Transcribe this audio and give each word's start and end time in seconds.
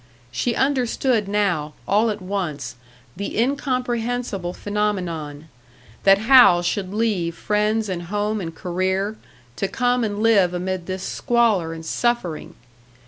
She 0.31 0.55
understood 0.55 1.27
now, 1.27 1.73
all 1.87 2.09
at 2.09 2.23
once, 2.23 2.75
the 3.15 3.37
incomprehensible 3.39 4.51
phenomenon 4.51 5.47
that 6.05 6.17
Hal 6.17 6.63
should 6.63 6.91
leave 6.91 7.35
friends 7.35 7.87
and 7.87 8.01
home 8.09 8.41
and 8.41 8.55
career, 8.55 9.15
to 9.57 9.67
come 9.67 10.03
and 10.03 10.23
live 10.23 10.55
amid 10.55 10.87
this 10.87 11.03
squalor 11.03 11.71
and 11.71 11.85
suffering! 11.85 12.55